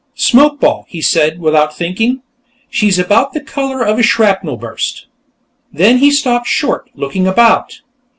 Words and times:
"Smokeball," 0.17 0.85
he 0.87 0.99
said, 0.99 1.39
without 1.39 1.77
thinking. 1.77 2.23
"She's 2.71 2.97
about 2.97 3.33
the 3.33 3.39
color 3.39 3.83
of 3.83 3.99
a 3.99 4.01
shrapnel 4.01 4.57
burst...." 4.57 5.05
Then 5.71 5.99
he 5.99 6.09
stopped 6.09 6.47
short, 6.47 6.89
looking 6.95 7.27
about. 7.27 7.81